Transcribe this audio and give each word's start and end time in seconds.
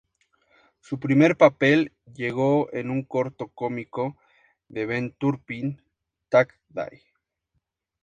Su 0.79 0.99
primer 0.99 1.37
papel 1.37 1.93
llegó 2.15 2.73
en 2.73 2.89
un 2.89 3.03
corto 3.03 3.49
cómico 3.49 4.17
de 4.67 4.87
Ben 4.87 5.11
Turpin, 5.11 5.79
"Tag 6.27 6.55
Day". 6.69 7.03